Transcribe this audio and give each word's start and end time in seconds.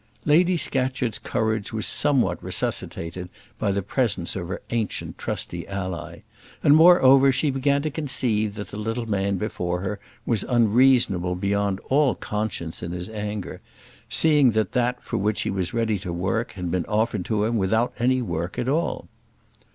Lady 0.25 0.57
Scatcherd's 0.57 1.19
courage 1.19 1.71
was 1.71 1.85
somewhat 1.85 2.41
resuscitated 2.43 3.29
by 3.59 3.71
the 3.71 3.83
presence 3.83 4.35
of 4.35 4.47
her 4.47 4.59
ancient 4.71 5.15
trusty 5.19 5.67
ally; 5.67 6.23
and, 6.63 6.75
moreover, 6.75 7.31
she 7.31 7.51
began 7.51 7.83
to 7.83 7.91
conceive 7.91 8.55
that 8.55 8.69
the 8.69 8.79
little 8.79 9.05
man 9.07 9.37
before 9.37 9.81
her 9.81 9.99
was 10.25 10.41
unreasonable 10.41 11.35
beyond 11.35 11.79
all 11.81 12.15
conscience 12.15 12.81
in 12.81 12.93
his 12.93 13.11
anger, 13.11 13.61
seeing 14.09 14.53
that 14.53 14.71
that 14.71 15.03
for 15.03 15.17
which 15.17 15.41
he 15.41 15.51
was 15.51 15.71
ready 15.71 15.99
to 15.99 16.11
work 16.11 16.53
had 16.53 16.71
been 16.71 16.85
offered 16.85 17.23
to 17.25 17.43
him 17.45 17.55
without 17.55 17.93
any 17.99 18.23
work 18.23 18.57
at 18.57 18.67
all. 18.67 19.07